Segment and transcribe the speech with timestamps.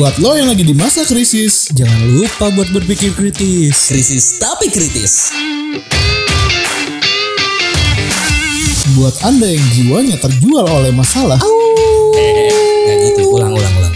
[0.00, 3.92] Buat lo yang lagi di masa krisis, Jangan lupa buat berpikir kritis.
[3.92, 5.28] Krisis tapi kritis.
[8.96, 11.36] buat Anda yang jiwanya terjual oleh masalah,
[12.16, 13.92] Kayak gitu, ulang ulang ulang.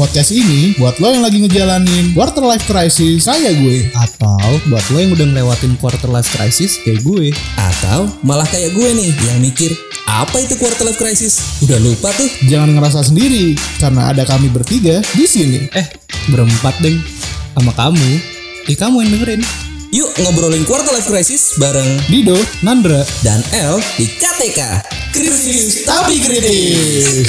[0.00, 3.92] podcast ini buat lo yang lagi ngejalanin quarter life crisis, saya gue.
[3.92, 7.36] Atau buat lo yang udah ngelewatin quarter life crisis kayak gue.
[7.60, 11.62] Atau malah kayak gue nih yang mikir apa itu quarter life crisis?
[11.62, 12.28] Udah lupa tuh.
[12.46, 15.70] Jangan ngerasa sendiri, karena ada kami bertiga di sini.
[15.72, 15.86] Eh,
[16.30, 16.98] berempat deng.
[17.54, 18.10] Sama kamu.
[18.66, 19.42] Eh, kamu yang dengerin.
[19.92, 23.04] Yuk ngobrolin quarter life crisis bareng Dido, Nandra.
[23.20, 24.60] dan L di KTK.
[25.12, 27.28] Krisis tapi kritis.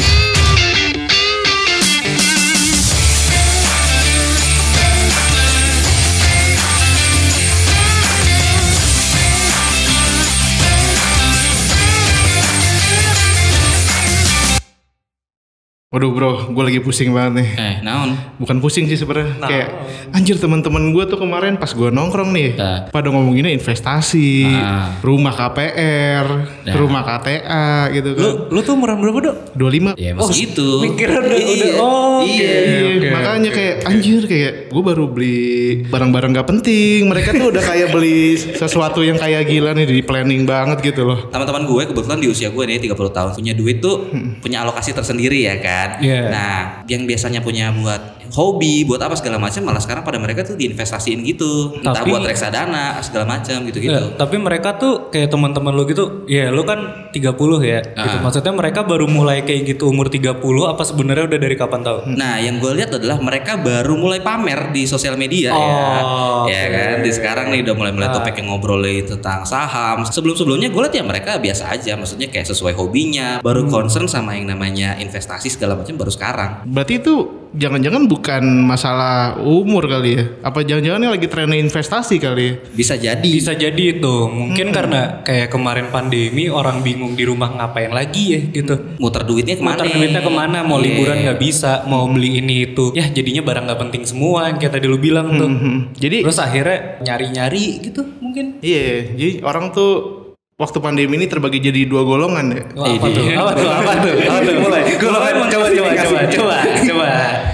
[15.94, 17.50] Waduh bro, gue lagi pusing banget nih.
[17.54, 18.18] Eh, naon?
[18.42, 19.70] Bukan pusing sih sebenarnya, kayak
[20.10, 22.90] anjir teman-teman gue tuh kemarin pas gue nongkrong nih, Nah.
[22.90, 24.98] pada ngomonginnya investasi, Ah.
[25.06, 26.26] rumah KPR,
[26.66, 26.74] Nah.
[26.74, 28.26] rumah KTA gitu kan.
[28.26, 29.36] Lu, lu tuh umur berapa, Dok?
[29.54, 30.82] 25 Ya masih itu.
[30.82, 31.54] Mikirnya udah, Iya.
[31.54, 32.54] udah, oh, Iya.
[32.74, 35.46] Iya, makanya kayak anjir kayak gue baru beli
[35.94, 37.06] barang-barang gak penting.
[37.06, 41.30] Mereka tuh udah kayak beli sesuatu yang kayak gila nih di planning banget gitu loh.
[41.30, 44.10] Teman-teman gue kebetulan di usia gue nih 30 tahun punya duit tuh
[44.42, 45.82] punya alokasi tersendiri ya kan.
[46.00, 46.22] Iya.
[46.32, 46.56] Nah,
[46.88, 51.20] yang biasanya punya buat hobi, buat apa segala macam malah sekarang pada mereka tuh diinvestasiin
[51.28, 51.76] gitu.
[51.82, 53.92] Entah Tapi- buat reksadana segala macam gitu-gitu.
[53.92, 57.84] Ya, tapi mereka tuh kayak teman-teman lu gitu, ya lu kan 30 ya.
[57.84, 58.18] Gitu.
[58.18, 58.22] Ah.
[58.24, 61.98] Maksudnya mereka baru mulai kayak gitu umur 30 apa sebenarnya udah dari kapan tahu?
[62.14, 66.64] Nah, yang gue lihat adalah mereka baru mulai pamer di sosial media Oh, ya.
[66.64, 70.04] Ya kan, di sekarang nih udah mulai-mulai topik yang ngobrolin tentang saham.
[70.08, 74.48] Sebelum-sebelumnya gue lihat ya mereka biasa aja, maksudnya kayak sesuai hobinya, baru concern sama yang
[74.50, 76.66] namanya investasi segala macam baru sekarang.
[76.68, 80.24] Berarti itu jangan-jangan bukan masalah umur kali ya?
[80.42, 82.54] Apa jangan-jangan ini lagi trennya investasi kali ya?
[82.74, 83.24] Bisa jadi.
[83.24, 84.16] Bisa jadi itu.
[84.28, 88.98] Mungkin karena kayak kemarin pandemi orang bingung di rumah ngapain lagi ya gitu.
[88.98, 89.82] muter duitnya ke mana?
[89.84, 90.58] Muter duitnya ke mana?
[90.64, 90.86] Mau Iya.
[90.90, 92.92] liburan nggak bisa, mau beli ini itu.
[92.94, 95.50] Ya jadinya barang nggak penting semua yang kayak tadi lu bilang tuh.
[95.96, 98.58] Jadi Terus akhirnya nyari-nyari gitu mungkin.
[98.60, 100.23] iya, jadi orang tuh
[100.54, 102.64] waktu pandemi ini terbagi jadi dua golongan ya.
[102.78, 103.24] Wah, apa tuh?
[103.26, 103.70] Apa tuh?
[103.70, 104.14] Apa tuh?
[104.14, 104.54] Apa tuh?
[104.64, 104.82] Mulai.
[104.96, 107.08] Coba coba coba coba coba coba.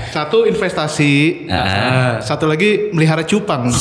[0.09, 1.13] Satu investasi,
[1.47, 2.17] Ah.
[2.19, 3.69] satu lagi melihara cupang.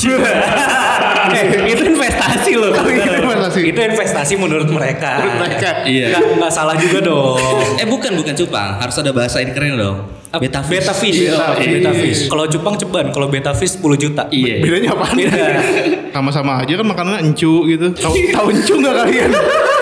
[1.28, 2.72] Eh, itu investasi loh.
[2.72, 2.88] itu
[3.20, 3.60] investasi.
[3.68, 5.20] Itu investasi menurut mereka.
[5.20, 5.84] Menurut mereka.
[5.84, 6.16] Iya.
[6.16, 7.36] Nggak, nggak salah juga dong.
[7.76, 10.08] Eh bukan bukan cupang, harus ada bahasa ini keren dong.
[10.36, 10.84] Beta fish.
[10.84, 11.18] Beta fish.
[11.24, 11.72] Beta fish.
[11.72, 12.20] Beta fish.
[12.28, 14.28] Kalau cupang ceban, kalau beta fish 10 juta.
[14.28, 14.60] Iya.
[14.60, 15.06] Bedanya apa?
[15.16, 15.44] Beda.
[16.14, 17.96] Sama-sama aja kan makanannya encu gitu.
[17.96, 19.30] Tahu tahu encu nggak kalian?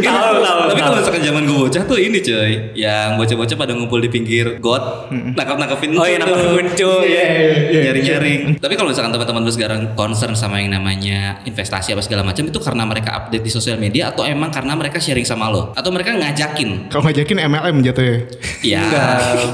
[0.00, 0.60] Tahu tahu.
[0.72, 4.56] Tapi kalau misalkan zaman gue bocah tuh ini cuy, yang bocah-bocah pada ngumpul di pinggir
[4.56, 6.32] got, nangkap-nangkapin Oh iya tuh.
[6.32, 7.04] nama muncul.
[7.04, 7.26] Iya.
[7.84, 8.56] nyari-nyari.
[8.56, 12.58] Tapi kalau misalkan teman-teman lu sekarang concern sama yang namanya investasi apa segala macam itu
[12.62, 16.16] karena mereka update di sosial media atau emang karena mereka sharing sama lo atau mereka
[16.16, 16.88] ngajakin?
[16.88, 18.04] Kalau ngajakin MLM jatuh
[18.64, 18.82] ya.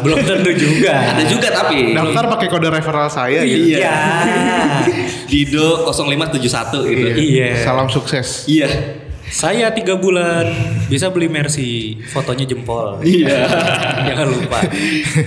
[0.05, 0.93] Belum tentu juga.
[1.17, 3.81] Ada juga tapi Daftar pakai kode referral saya gitu.
[3.81, 3.97] Iya.
[5.31, 7.07] Dido 0571 gitu.
[7.17, 7.49] Iya.
[7.65, 8.45] Salam sukses.
[8.49, 8.69] Iya.
[9.29, 10.49] Saya tiga bulan
[10.89, 13.01] bisa beli Mercy, fotonya jempol.
[13.05, 13.45] Iya.
[14.09, 14.59] Jangan lupa.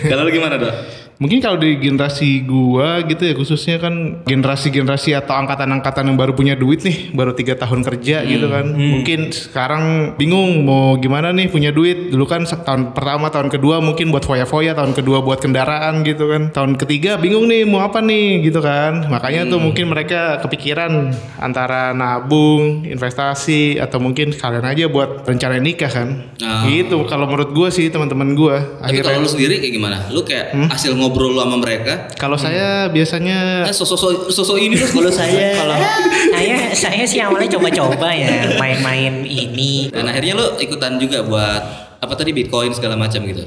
[0.10, 1.01] Kalau gimana, Dok?
[1.22, 6.58] Mungkin kalau di generasi gua gitu ya khususnya kan generasi-generasi atau angkatan-angkatan yang baru punya
[6.58, 8.74] duit nih, baru tiga tahun kerja gitu kan.
[8.74, 12.10] Mungkin sekarang bingung mau gimana nih punya duit.
[12.10, 16.50] Dulu kan tahun pertama, tahun kedua mungkin buat foya-foya, tahun kedua buat kendaraan gitu kan.
[16.50, 19.06] Tahun ketiga bingung nih mau apa nih gitu kan.
[19.06, 25.94] Makanya tuh mungkin mereka kepikiran antara nabung, investasi atau mungkin sekalian aja buat rencana nikah
[25.94, 26.34] kan.
[26.42, 26.66] Ah.
[26.66, 28.58] Gitu kalau menurut gua sih teman-teman gua.
[28.82, 30.10] Tapi kalau lu sendiri kayak gimana?
[30.10, 32.08] Lu kayak hasil ngobrol lu sama mereka?
[32.14, 35.58] Kalau saya biasanya Eh, sosok sosok ini lu Kalau saya,
[36.34, 39.90] saya, saya sih awalnya coba-coba ya main-main ini.
[39.90, 41.62] dan akhirnya lu ikutan juga buat
[41.98, 43.46] apa tadi Bitcoin segala macam gitu.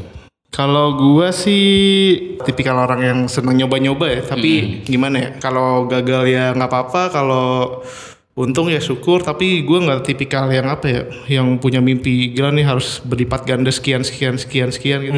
[0.48, 4.52] kalau gua sih tipikal orang yang senang nyoba-nyoba ya, tapi
[4.82, 5.28] gimana ya?
[5.36, 7.82] Kalau gagal ya nggak apa-apa, kalau
[8.34, 11.02] untung ya syukur, tapi gua nggak tipikal yang apa ya,
[11.38, 15.14] yang punya mimpi gila nih harus berlipat ganda sekian sekian sekian sekian gitu.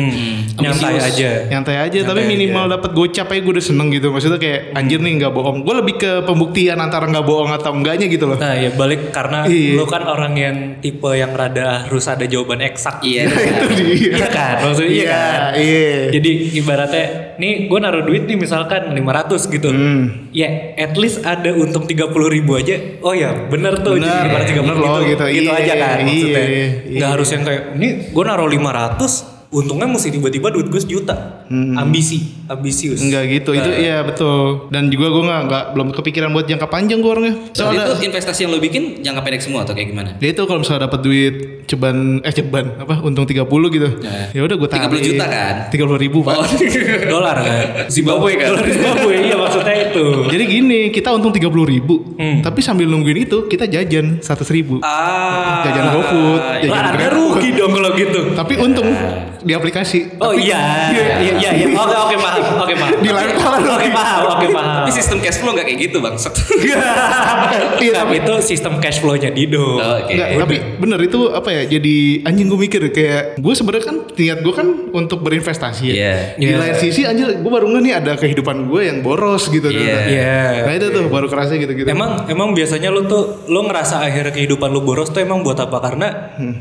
[0.60, 1.48] Nyantai aja.
[1.48, 4.12] Nyantai aja, tapi minimal dapat gocap aja gue udah seneng gitu.
[4.12, 5.64] Maksudnya kayak anjir nih nggak bohong.
[5.64, 8.36] Gue lebih ke pembuktian antara nggak bohong atau enggaknya gitu loh.
[8.36, 9.80] Nah ya balik karena Iya.
[9.80, 13.00] lu kan orang yang tipe yang rada harus ada jawaban eksak.
[13.00, 13.32] Iya.
[13.32, 14.12] Itu dia.
[14.12, 15.40] Iya kan, maksudnya iya kan.
[15.56, 15.96] Iya.
[16.20, 16.30] Jadi
[16.60, 17.04] ibaratnya,
[17.40, 19.72] nih gue naruh duit nih misalkan 500 gitu.
[19.72, 20.28] Hmm.
[20.36, 22.76] Ya at least ada untung 30 ribu aja.
[23.06, 23.94] Oh ya bener tuh.
[24.02, 25.24] Bener, jadi 530 bener loh, gitu.
[25.30, 26.26] Gitu Iya, aja kan maksudnya.
[26.26, 26.66] iya, iya.
[26.98, 31.46] Nggak harus yang kayak, nih gue naruh 500 untungnya mesti tiba-tiba duit gue sejuta.
[31.78, 32.98] Ambisi, ambisius.
[32.98, 33.54] Enggak gitu.
[33.54, 34.66] Itu iya betul.
[34.68, 37.34] Dan juga gue nggak nggak belum kepikiran buat jangka panjang gue orangnya.
[37.54, 40.10] So, Soalnya itu investasi yang lo bikin jangka pendek semua atau kayak gimana?
[40.16, 41.34] dia itu kalau misalnya dapat duit
[41.64, 43.88] ceban eh ceban apa untung 30 gitu.
[44.34, 45.54] Ya udah gue 30 juta kan?
[45.70, 46.34] 30 ribu pak.
[47.14, 47.64] dolar kan.
[47.86, 48.48] Zimbabwe kan?
[48.50, 50.04] Dolar Zimbabwe iya maksudnya itu.
[50.26, 51.94] Jadi gini kita untung 30 ribu.
[52.18, 52.42] Hmm.
[52.42, 54.82] Tapi sambil nungguin itu kita jajan 100 ribu.
[54.82, 57.10] Ah, Jajan GoFood, jajan Lah Grab.
[57.14, 58.20] rugi dong kalau gitu.
[58.34, 58.88] Tapi untung
[59.40, 60.16] di aplikasi.
[60.16, 61.04] Oh Tapi- iya, iya,
[61.34, 61.66] iya, iya.
[61.72, 62.94] Oke, oke paham, oke paham.
[62.96, 64.74] Di lain kala Oke paham, oke paham.
[64.82, 66.14] Tapi sistem cash flow nggak kayak gitu bang.
[67.76, 69.76] Iya, Tapi itu sistem cash flow-nya Dido.
[69.76, 70.12] Oke.
[70.12, 71.62] Enggak, tapi bener itu apa ya?
[71.68, 75.94] Jadi anjing gue mikir kayak gue sebenarnya kan niat gue kan untuk berinvestasi ya.
[75.94, 76.14] Iya.
[76.34, 76.56] Di Iya.
[76.56, 79.68] lain sisi anjir gue baru nggak nih ada kehidupan gue yang boros gitu.
[79.68, 79.76] Iya.
[79.76, 80.08] ternyata.
[80.08, 80.40] Iya.
[80.64, 81.86] Nah itu tuh baru kerasa gitu-gitu.
[81.86, 85.76] Emang emang biasanya lu tuh lu ngerasa akhirnya kehidupan lu boros tuh emang buat apa?
[85.78, 86.08] Karena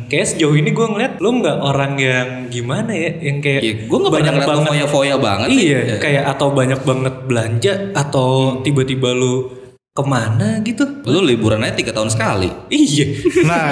[0.06, 3.98] kayak sejauh ini gue ngeliat lu nggak orang yang gimana ya, yang kayak Iya, gue
[4.02, 5.48] nggak pernah ngeliat lo foya-foya banget.
[5.56, 9.48] Iya, kayak atau banyak banget belanja atau tiba-tiba lu
[9.96, 10.84] ke mana gitu?
[11.08, 12.52] Lu liburan aja tiga tahun sekali.
[12.68, 13.06] Iya.
[13.48, 13.70] Nah,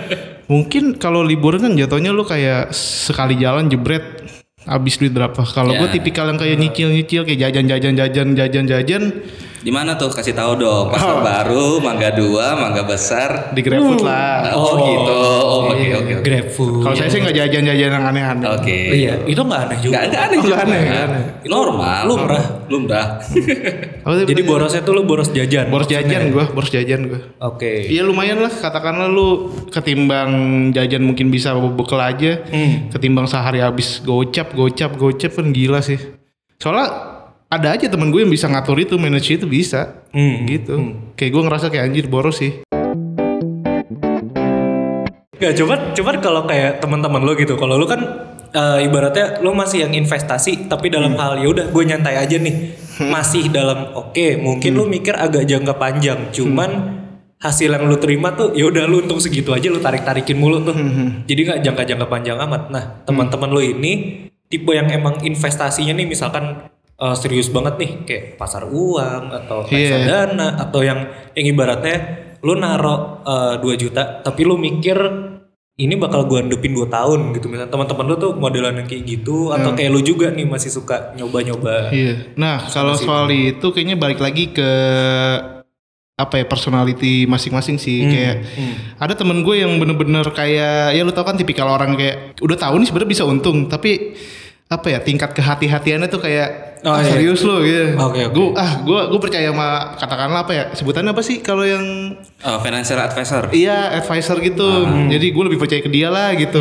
[0.52, 4.04] mungkin kalau liburan kan jatuhnya lu kayak sekali jalan jebret
[4.68, 5.40] habis duit berapa.
[5.42, 5.94] Kalau gue Ya.
[5.96, 9.02] tipikal yang kayak nyicil-nyicil kayak jajan-jajan jajan jajan jajan
[9.62, 10.10] Di mana tuh?
[10.10, 10.86] Kasih tahu dong.
[10.86, 10.92] Oh.
[10.92, 13.50] Pasar baru, Mangga Dua, Mangga Besar.
[13.50, 14.50] di GrabFood lah.
[14.52, 15.14] Oh, gitu.
[15.14, 16.22] Oh, oke oke oke.
[16.22, 16.82] GrabFood.
[16.82, 18.46] Kalau saya sih nggak jajan-jajan yang aneh-aneh.
[18.50, 18.78] Oke.
[18.92, 19.92] Iya, itu nggak aneh juga.
[20.02, 20.56] Nggak aneh Oh, juga.
[20.60, 21.22] aneh, nggak aneh.
[21.46, 22.00] Normal.
[22.04, 22.44] Lumrah.
[22.66, 23.06] Lumrah.
[23.22, 23.42] Sih
[24.28, 25.70] Jadi borosnya tuh lu boros jajan.
[25.70, 27.20] boros jajan gue, boros jajan gue.
[27.38, 27.86] Oke.
[27.86, 30.30] Iya lumayan lah, katakanlah lu ketimbang
[30.70, 32.90] jajan mungkin bisa bekal aja, Hmm.
[32.90, 36.00] ketimbang sehari habis gocap, gocap, gocap kan gila sih.
[36.56, 37.11] Soalnya
[37.52, 40.48] ada aja temen gue yang bisa ngatur itu, manage itu bisa, Hmm.
[40.48, 40.96] gitu.
[41.20, 42.64] Kayak gue ngerasa kayak anjir boros sih.
[45.36, 47.60] Gak coba coba kalau kayak teman-teman lo gitu.
[47.60, 48.00] Kalau lu kan
[48.52, 52.72] eh, ibaratnya lo masih yang investasi tapi dalam hal ya udah gue nyantai aja nih.
[53.04, 56.32] Masih dalam oke, mungkin lu mikir agak jangka panjang.
[56.32, 57.00] Cuman
[57.42, 60.76] hasil yang lu terima tuh ya udah lu untung segitu aja lu tarik-tarikin mulu tuh.
[61.26, 62.62] Jadi nggak jangka-jangka panjang amat.
[62.70, 66.71] Nah, teman-teman lo ini tipe yang emang investasinya nih misalkan
[67.02, 69.98] eh, serius banget nih kayak pasar uang atau Iya.
[69.98, 71.00] reksadana atau yang
[71.34, 71.96] yang ibaratnya
[72.40, 74.98] lu naro eh, 2 juta tapi lu mikir
[75.72, 77.48] ini bakal gua andepin 2 tahun gitu.
[77.48, 81.16] Misalnya teman-teman lu tuh modelan yang kayak gitu atau kayak lu juga nih masih suka
[81.16, 81.90] nyoba-nyoba.
[81.90, 82.36] Iya.
[82.36, 83.66] Nah kalau soal itu.
[83.72, 84.68] kayaknya balik lagi ke
[86.12, 88.04] apa ya personality masing-masing sih.
[88.04, 88.36] Kayak
[89.00, 92.78] ada temen gue yang bener-bener kayak ya lu tau kan tipikal orang kayak udah tahu
[92.78, 94.12] nih sebenarnya bisa untung tapi
[94.72, 97.14] apa ya tingkat kehati-hatiannya tuh kayak Oh, ah, iya.
[97.14, 97.94] serius lo gitu.
[97.94, 98.34] Oke, oke.
[98.34, 102.10] Gue ah gue gue percaya sama katakanlah apa ya sebutannya apa sih kalau yang
[102.42, 103.46] Oh, financial advisor.
[103.54, 104.66] iya advisor gitu.
[104.82, 105.06] Hmm.
[105.06, 106.58] Jadi gue lebih percaya ke dia lah gitu.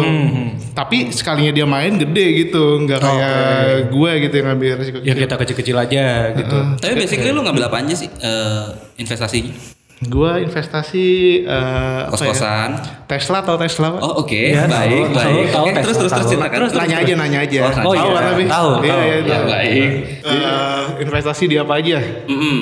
[0.77, 4.97] Tapi sekalinya dia main gede gitu, nggak kayak gue gitu yang ngambil resiko.
[5.01, 6.05] ya kita kecil-kecil aja
[6.37, 8.65] gitu Tapi basically lu ngambil apa aja sih eh,
[9.01, 9.80] investasinya?
[10.01, 11.05] Gue investasi
[11.45, 12.33] eh, apa ya?
[12.33, 12.69] Kos-kosan.
[13.05, 14.01] Tesla atau Tesla pak?
[14.01, 15.13] Oh oke, Ya, baik, tahu, baik.
[15.13, 16.19] tahu, Oke, tahu, terus terus tahu.
[16.19, 16.57] terus silakan.
[16.57, 17.59] Terus, nanya aja, nanya aja.
[17.61, 18.09] Oh, Oh, tahu iya.
[18.11, 18.43] kan tapi?
[18.43, 18.97] Tahu, Iya, tahu.
[18.99, 19.45] iya, Ya, tahu.
[19.47, 19.89] baik.
[20.25, 21.97] Eh, investasi di apa aja?
[22.25, 22.57] Mm-mm.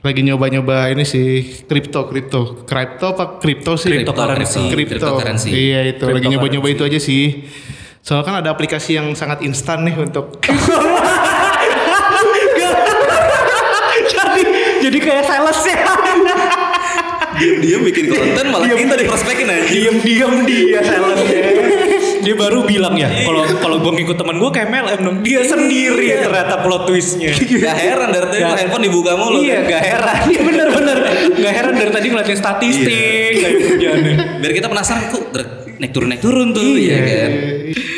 [0.00, 1.28] Lagi nyoba-nyoba ini sih
[1.60, 3.90] kripto, kripto, kripto apa kripto sih?
[3.92, 4.70] Cryptocurrency.
[4.70, 4.94] Kripto.
[4.96, 5.50] Cryptocurrency.
[5.50, 6.06] Iya itu.
[6.06, 7.50] Lagi nyoba-nyoba itu aja sih.
[8.00, 10.38] Soalnya kan ada aplikasi yang sangat instan nih untuk
[14.10, 14.42] jadi
[14.80, 15.76] jadi kayak sales ya
[17.40, 19.64] Dia bikin konten malah kita diprospekin aja.
[19.64, 21.42] diam-diam dia salesnya
[22.20, 25.16] dia baru bilang ya kalau kalau gue ngikut teman gue kayak MLM dong.
[25.24, 27.32] Dia sendiri ternyata plot twistnya.
[27.32, 29.40] Gak heran dari tadi Gak- handphone dibuka mulu.
[29.40, 29.64] iya.
[29.64, 30.16] gak heran.
[30.28, 30.98] Iya bener-bener
[31.40, 35.24] gak heran dari tadi ngeliatin statistik kayak kerjaannya Biar kita penasaran kok
[35.80, 37.30] naik turun naik turun tuh, iya kan.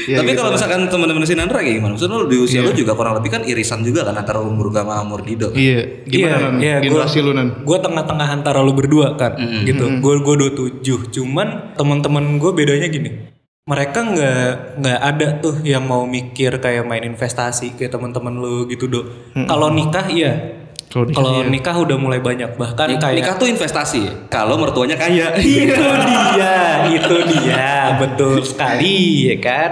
[0.03, 0.57] Iya, Tapi gitu kalau lah.
[0.59, 1.93] misalkan teman-teman Sinandra kayak gimana?
[1.95, 4.99] Maksudnya lu di usia lu juga kurang lebih kan irisan juga kan antara umur gama
[4.99, 5.55] umur Dido.
[5.55, 5.59] kan?
[5.59, 6.83] Iya, gimana Nan?
[6.83, 7.49] Generasi lu Nan?
[7.63, 10.03] Gue tengah-tengah antara lu berdua kan, gitu.
[10.03, 11.11] Gue gue dua tujuh.
[11.11, 13.31] Cuman teman-teman gue bedanya gini.
[13.63, 14.43] Mereka nggak
[14.83, 19.07] nggak ada tuh yang mau mikir kayak main investasi kayak teman-teman lu gitu do.
[19.35, 20.59] Kalau nikah iya.
[20.93, 21.49] Kalau nikah, Kalau iya.
[21.49, 24.13] nikah udah mulai banyak bahkan Nik- kayak Nikah tuh investasi ya.
[24.29, 25.33] Kalau mertuanya kaya.
[25.41, 29.71] itu dia, itu dia, betul sekali ya kan.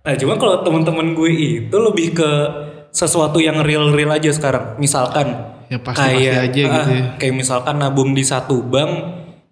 [0.00, 2.30] Nah cuma kalau teman-teman gue itu lebih ke
[2.88, 4.80] sesuatu yang real-real aja sekarang.
[4.80, 7.04] Misalkan Yang pasti-pasti aja gitu ah, ya.
[7.20, 8.92] Kayak misalkan nabung di satu bank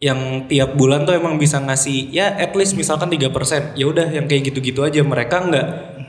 [0.00, 3.76] yang tiap bulan tuh emang bisa ngasih ya at least misalkan 3%.
[3.76, 5.04] Ya udah yang kayak gitu-gitu aja.
[5.04, 5.66] Mereka nggak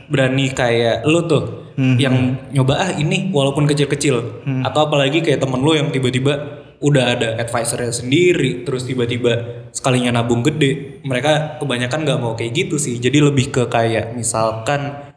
[0.07, 1.99] berani kayak lu tuh Hmm.
[1.99, 2.15] yang
[2.49, 6.33] nyoba ah ini walaupun kecil-kecil atau apalagi kayak temen lu yang tiba-tiba
[6.77, 9.31] udah ada advisornya sendiri terus tiba-tiba
[9.71, 15.11] sekalinya nabung gede mereka kebanyakan nggak mau kayak gitu sih jadi lebih ke kayak misalkan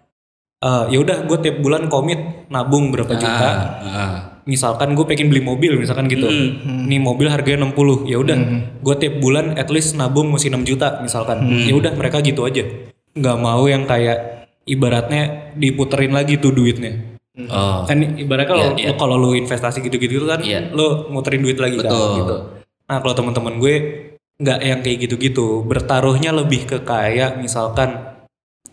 [0.58, 2.18] eh ya udah gue tiap bulan komit
[2.50, 4.14] nabung berapa juta Ah, ah.
[4.42, 6.86] misalkan gue pengen beli mobil misalkan gitu Hmm.
[6.86, 8.38] nih mobil harganya 60 ya udah
[8.78, 11.62] gue tiap bulan at least nabung mesti 6 juta misalkan Hmm.
[11.62, 12.66] ya udah mereka gitu aja
[13.14, 14.37] nggak mau yang kayak
[14.68, 17.86] ibaratnya diputerin lagi tuh duitnya Oh.
[17.86, 18.98] kan ibaratnya kalau Iya, iya.
[18.98, 20.74] kalau lu investasi gitu-gitu kan Iya.
[20.74, 22.10] lu muterin duit lagi kan Betul.
[22.18, 22.36] gitu
[22.84, 23.74] nah kalau teman-teman gue
[24.38, 28.18] nggak yang kayak gitu-gitu bertaruhnya lebih ke kayak misalkan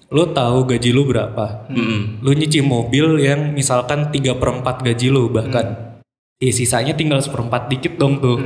[0.10, 2.22] lu tahu gaji lu berapa Mm-mm.
[2.22, 5.98] lu nyicil mobil yang misalkan 3 per 4 gaji lu bahkan
[6.38, 8.38] ya sisanya tinggal seperempat dikit dong tuh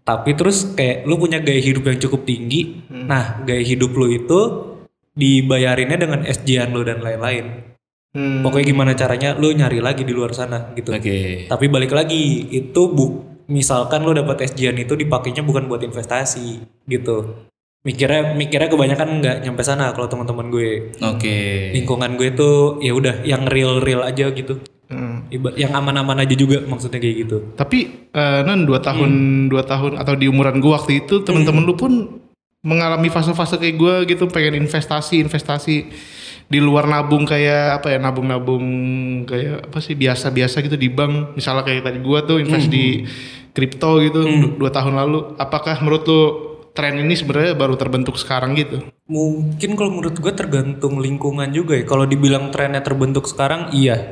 [0.00, 4.40] tapi terus kayak lu punya gaya hidup yang cukup tinggi nah gaya hidup lu itu
[5.14, 7.74] dibayarinnya dengan SJ-an lu dan lain-lain
[8.14, 8.46] Hmm.
[8.46, 11.50] pokoknya gimana caranya lu nyari lagi di luar sana gitu Oke.
[11.50, 13.06] tapi balik lagi itu bu
[13.50, 17.42] misalkan lu dapat SJ-an itu dipakainya bukan buat investasi gitu
[17.82, 21.74] mikirnya mikirnya kebanyakan nggak nyampe sana kalau teman-teman gue Oke.
[21.74, 25.24] lingkungan gue tuh ya udah yang real real aja gitu Hmm.
[25.56, 30.12] Yang aman-aman aja juga maksudnya kayak gitu Tapi eh, nan dua tahun dua tahun atau
[30.12, 31.92] di umuran gua waktu itu temen-temen lu pun
[32.64, 35.92] mengalami fase-fase kayak gua gitu pengen investasi investasi
[36.44, 38.64] di luar nabung kayak apa ya nabung-nabung
[39.28, 41.36] kayak apa sih biasa-biasa gitu di bank.
[41.36, 43.04] Misalnya kayak tadi gua tuh invest di
[43.54, 45.36] kripto gitu du- dua tahun lalu.
[45.36, 46.22] Apakah menurut lu
[46.74, 48.82] tren ini sebenarnya baru terbentuk sekarang gitu?
[49.06, 51.86] Mungkin kalau menurut gue tergantung lingkungan juga ya.
[51.86, 54.10] Kalau dibilang trennya terbentuk sekarang iya.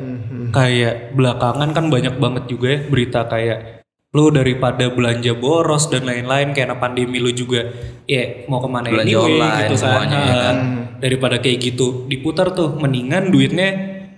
[0.54, 3.81] Kayak belakangan kan banyak banget juga ya berita kayak
[4.12, 7.64] lu daripada belanja boros dan lain-lain karena pandemi lu juga.
[8.04, 9.80] Ya mau ke mana Belanja anyway online gitu kan.
[9.80, 10.56] semuanya, ya Ah,
[11.00, 12.76] daripada kayak gitu diputar tuh.
[12.76, 13.68] Mendingan duitnya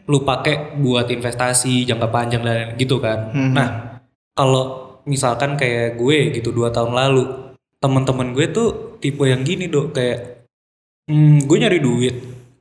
[0.04, 3.30] lu pakai buat investasi jangka panjang dan gitu kan.
[3.32, 3.68] Nah
[4.34, 9.94] kalau misalkan kayak gue gitu dua tahun lalu teman-teman gue tuh tipe yang gini dok.
[9.94, 10.50] Kayak
[11.06, 12.14] hmm, gue nyari duit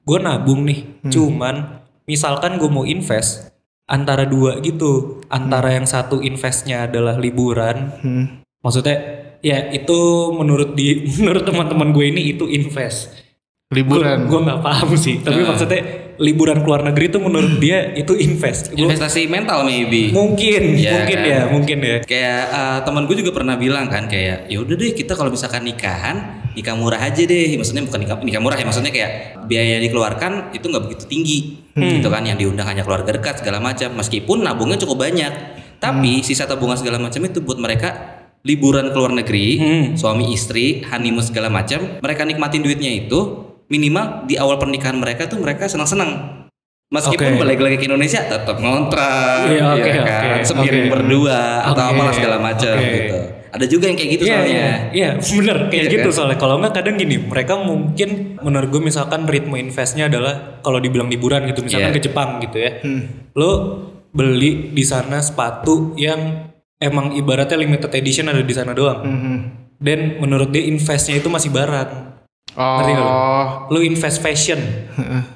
[0.04, 1.02] gue nabung nih.
[1.10, 3.52] Cuman misalkan gue mau invest
[3.88, 5.24] antara dua gitu.
[5.32, 7.96] Antara yang satu investnya adalah liburan.
[8.63, 8.98] Maksudnya
[9.44, 10.00] ya itu
[10.36, 13.23] menurut di menurut teman-teman gue ini itu invest
[13.74, 14.18] liburan.
[14.25, 15.20] Gue nggak paham sih.
[15.20, 15.82] Tapi maksudnya
[16.13, 18.70] liburan ke luar negeri itu menurut dia itu invest.
[18.70, 20.13] Gua- Investasi mental maybe.
[20.13, 21.25] mungkin Iya mungkin kan?
[21.27, 21.98] ya mungkin ya.
[22.06, 25.65] Kayak eh, teman gue juga pernah bilang kan kayak ya udah deh kita kalau misalkan
[25.65, 27.58] nikahan nikah murah aja deh.
[27.58, 29.12] Maksudnya bukan nikah nikah murah ya maksudnya kayak
[29.44, 31.39] biaya yang dikeluarkan itu nggak begitu tinggi.
[31.74, 33.89] Gitu kan yang diundang hanya keluarga dekat segala macam.
[33.98, 35.34] Meskipun nabungnya cukup banyak.
[35.82, 39.48] Tapi sisa tabungan segala macam itu buat mereka liburan ke luar negeri
[39.96, 43.20] suami istri honeymoon segala macam mereka nikmatin duitnya itu
[43.74, 46.46] minimal di awal pernikahan mereka tuh mereka senang-senang
[46.88, 47.42] meskipun Oke.
[47.42, 50.46] balik lagi ke Indonesia tetap ngontrak Iya, oke, ya kan?
[50.46, 50.94] sepiring oke.
[50.94, 52.94] berdua atau apalah segala macam oke.
[52.94, 53.20] gitu.
[53.53, 54.53] Ada juga yang kayak gitu Iya, soalnya.
[54.53, 55.10] iya, iya,
[55.42, 56.13] bener kayak Iya gitu kan?
[56.13, 56.38] soalnya.
[56.38, 58.10] Kalau nggak kadang gini, mereka mungkin
[58.42, 61.98] menurut gue misalkan ritme investnya adalah kalau dibilang liburan gitu, misalkan Iya.
[61.98, 62.72] ke Jepang gitu ya,
[63.34, 63.51] lo
[64.10, 69.01] beli di sana sepatu yang emang ibaratnya limited edition ada di sana doang,
[69.77, 71.50] dan menurut dia investnya itu masih
[72.53, 72.75] barang.
[72.77, 73.12] Ngerti nggak lo?
[73.12, 74.60] oh Lo invest fashion,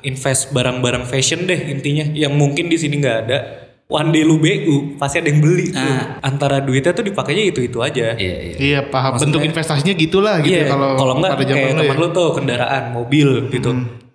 [0.01, 3.39] invest barang-barang fashion deh intinya, yang mungkin di sini nggak ada.
[3.87, 5.71] One day lu BU pasti ada yang beli.
[5.71, 5.79] tuh.
[5.79, 6.19] Ah.
[6.19, 8.19] Antara duitnya tuh dipakainya itu itu aja.
[8.19, 8.55] Iya, iya.
[8.59, 12.01] iya paham bentuk investasinya gitulah gitu Iya, kalau kalau enggak zaman kayak lu teman ya.
[12.03, 13.69] lu tuh kendaraan, mobil gitu.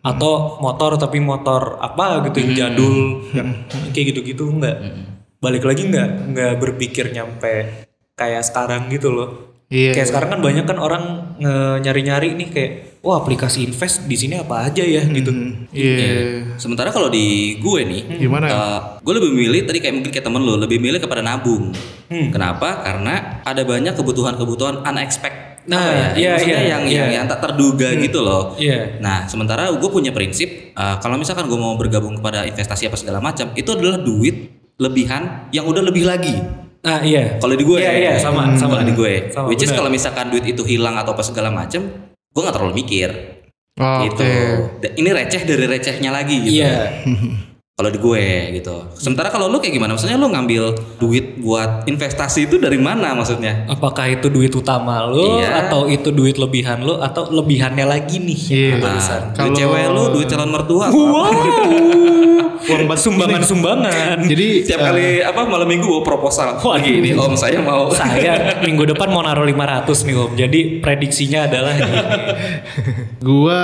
[0.04, 3.49] Atau motor tapi motor apa gitu yang jadul, yang
[3.97, 4.76] kayak gitu-gitu enggak.
[5.40, 9.56] Balik lagi enggak enggak berpikir nyampe kayak sekarang gitu loh.
[9.73, 9.97] Iya.
[9.97, 11.04] Kayak sekarang kan banyak kan orang
[11.40, 15.35] nge- nyari-nyari nih kayak wah aplikasi invest di sini apa aja ya gitu.
[15.75, 16.54] Iya.
[16.54, 18.47] Sementara kalau di gue nih, Gimana?
[18.47, 21.75] eh, gue lebih milih tadi kayak mungkin kayak temen lu lebih milih kepada nabung.
[22.06, 22.30] Hmm.
[22.30, 22.87] Kenapa?
[22.87, 25.50] Karena ada banyak kebutuhan-kebutuhan unexpected.
[25.62, 26.06] Nah, apa ya?
[26.18, 26.94] iya, Maksudnya iya, yang, iya.
[26.99, 28.54] yang yang tak terduga gitu loh.
[28.59, 28.99] Iya.
[28.99, 33.18] Nah, sementara gue punya prinsip eh, kalau misalkan gue mau bergabung kepada investasi apa segala
[33.18, 36.35] macam, itu adalah duit lebihan yang udah lebih lagi.
[36.82, 37.38] Nah, iya.
[37.38, 38.75] Kalau di gue, Iya, iya, sama, sama.
[38.78, 39.87] Kalau di gue, Sama, which is benar.
[39.87, 41.87] kalau misalkan duit itu hilang atau apa segala macam,
[42.33, 43.09] gue nggak terlalu mikir.
[43.75, 44.29] Oh, gitu.
[44.81, 46.61] Da- Ini receh dari recehnya lagi gitu.
[46.61, 46.77] Iya.
[47.73, 48.77] Kalau di gue gitu.
[48.95, 49.97] Sementara kalau lu kayak gimana?
[49.97, 53.65] Maksudnya lu ngambil duit buat investasi itu dari mana maksudnya?
[53.65, 55.67] Apakah itu duit utama lo Iya.
[55.67, 58.41] atau itu duit lebihan lo atau lebihannya lagi nih?
[58.45, 58.77] Iya.
[58.77, 59.21] Barusan.
[59.35, 60.93] Duit cewek lu, duit calon mertua.
[60.93, 61.33] Wow.
[62.62, 64.16] uang bat Sumbangan-sumbangan.
[64.31, 66.59] Jadi Tiap eh, kali apa malam minggu bawa proposal.
[66.59, 67.90] Wah gini om saya mau.
[67.99, 70.31] Saya minggu depan mau naruh 500 nih om.
[70.33, 71.99] Jadi prediksinya adalah gini.
[73.26, 73.61] Gua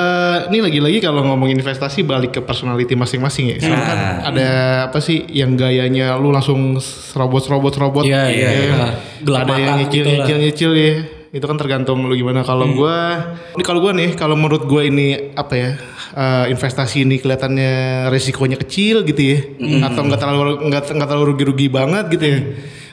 [0.48, 3.58] ini lagi-lagi kalau ngomongin investasi balik ke personality masing-masing ya.
[3.60, 4.20] Kan Nah.
[4.26, 4.48] ada
[4.90, 6.76] apa sih yang gayanya lu langsung
[7.14, 8.04] robot-robot-robot.
[8.04, 8.60] Iya, iya, Ya.
[8.70, 8.88] iya.
[9.18, 10.94] Gelap ada yang nyicil, gitu nyicil, nyicil ya.
[11.28, 12.40] Itu kan tergantung lu gimana.
[12.40, 15.70] Kalau gua ini kalau gua nih, kalau menurut gua ini apa ya?
[16.08, 19.38] eh, investasi ini kelihatannya resikonya kecil gitu ya.
[19.84, 22.38] Atau nggak terlalu nggak terlalu rugi-rugi banget gitu ya.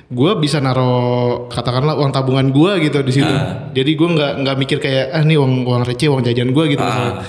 [0.06, 3.34] Gua bisa naro katakanlah uang tabungan gua gitu di situ.
[3.74, 6.84] Jadi gua nggak nggak mikir kayak ah nih uang uang receh uang jajan gua gitu
[6.84, 7.24] misalnya.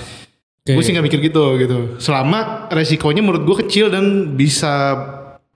[0.67, 1.77] Gue sih nggak mikir gitu gitu.
[2.03, 4.99] Selama resikonya menurut gue kecil dan bisa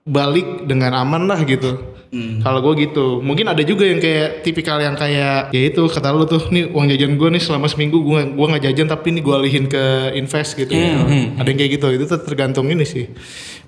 [0.02, 1.94] balik dengan aman lah gitu.
[2.12, 6.28] Kalau gue gitu, mungkin ada juga yang kayak tipikal yang kayak ya itu kata lu
[6.28, 9.32] tuh, nih uang jajan gue nih selama seminggu gue gua nggak jajan tapi ini gue
[9.32, 10.76] alihin ke invest gitu.
[10.76, 13.08] Ada yang kayak gitu, itu tergantung ini sih.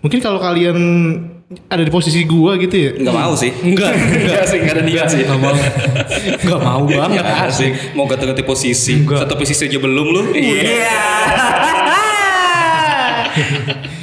[0.05, 0.77] Mungkin kalau kalian
[1.73, 3.49] ada di posisi gue gitu ya, Enggak mau sih.
[3.65, 5.25] Enggak, Enggak sih, enggak ada niat sih.
[5.25, 5.57] Enggak mau.
[6.45, 7.25] Enggak mau banget.
[7.25, 7.71] Enggak sih.
[7.97, 9.09] Mau ganti-ganti posisi.
[9.09, 10.21] Satu posisi aja belum lu.
[10.37, 10.85] Iya.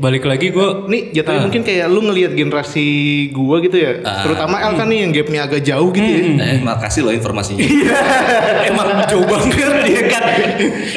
[0.00, 2.88] Balik lagi gue nih jatuhnya mungkin kayak lu ngelihat generasi
[3.28, 6.22] gue gitu ya, terutama El kan nih yang gapnya agak jauh gitu ya.
[6.40, 7.60] Eh, makasih loh informasinya.
[8.72, 10.22] emang jauh banget dia kan.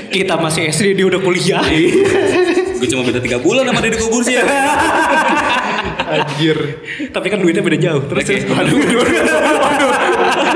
[0.07, 1.59] Kita masih SD dia udah kuliah.
[2.79, 4.43] Gue cuma beda tiga bulan sama Deddy Kubur sih ya.
[6.03, 6.57] Anjir.
[7.11, 8.03] Tapi kan duitnya beda jauh.
[8.07, 8.35] Terus Oke.
[8.55, 9.91] waduh, waduh.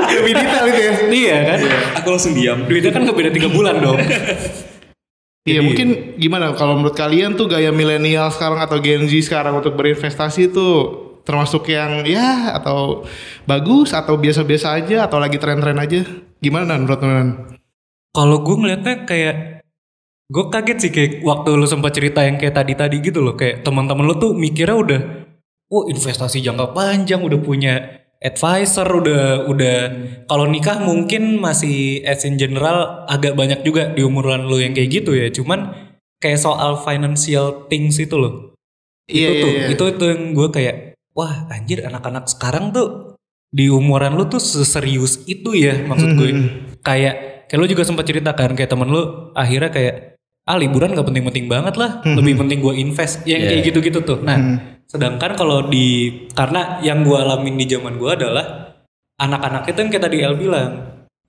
[0.08, 0.94] Lebih detail itu ya.
[1.08, 1.58] Iya kan?
[2.00, 2.64] Aku langsung diam.
[2.64, 3.98] Duitnya kan gak beda 3 bulan dong.
[5.48, 5.88] Iya mungkin
[6.20, 6.52] gimana?
[6.52, 10.68] Kalau menurut kalian tuh gaya milenial sekarang atau Gen Z sekarang untuk berinvestasi itu
[11.24, 13.04] termasuk yang ya atau
[13.44, 16.04] bagus atau biasa-biasa aja atau lagi tren-tren aja?
[16.38, 17.28] Gimana Nan menurut Nan?
[18.12, 19.36] Kalau gue ngeliatnya kayak
[20.28, 23.34] gue kaget sih kayak waktu lu sempat cerita yang kayak tadi-tadi gitu loh.
[23.36, 25.00] Kayak teman-teman lu tuh mikirnya udah
[25.68, 29.78] oh investasi jangka panjang udah punya advisor udah udah
[30.26, 35.02] kalau nikah mungkin masih as in general agak banyak juga di umuran lu yang kayak
[35.02, 35.30] gitu ya.
[35.30, 35.74] Cuman
[36.18, 38.54] kayak soal financial things itu loh.
[39.08, 39.66] Iya, itu iya, tuh iya.
[39.72, 40.76] itu itu yang gue kayak
[41.16, 43.16] wah anjir anak-anak sekarang tuh
[43.48, 46.30] di umuran lu tuh seserius itu ya maksud gue
[46.84, 49.94] kayak kayak lu juga sempat ceritakan kayak temen lu akhirnya kayak
[50.44, 54.20] ah liburan gak penting-penting banget lah lebih penting gue invest yang kayak gitu-gitu tuh.
[54.20, 54.36] Nah
[54.88, 58.72] sedangkan kalau di karena yang gue alamin di zaman gue adalah
[59.16, 60.70] anak-anak itu yang kayak tadi El bilang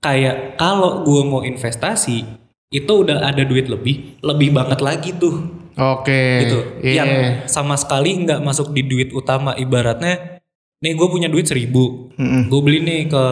[0.00, 2.24] kayak kalau gue mau investasi
[2.70, 5.44] itu udah ada duit lebih lebih banget lagi tuh
[5.76, 6.44] Oke.
[6.44, 6.94] gitu Iya.
[7.04, 7.10] yang
[7.44, 10.40] sama sekali nggak masuk di duit utama ibaratnya
[10.80, 12.08] nih gue punya duit seribu
[12.48, 13.24] gue beli nih ke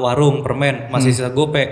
[0.00, 1.16] warung permen masih Mm.
[1.20, 1.64] sisa gope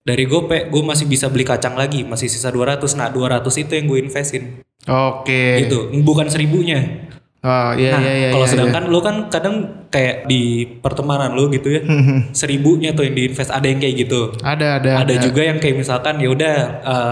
[0.00, 3.84] dari gope gue masih bisa beli kacang lagi masih sisa 200 nah 200 itu yang
[3.84, 5.60] gue investin Oke.
[5.60, 7.09] gitu bukan seribunya
[7.40, 8.28] Oh iya nah iya iya.
[8.36, 11.80] kalau iya, sedangkan lu kan kadang kayak di pertemanan lu gitu ya
[12.36, 14.52] seribunya tuh yang diinvest ada yang kayak gitu iya.
[14.52, 16.54] Ada ada ada juga yang kayak misalkan ya udah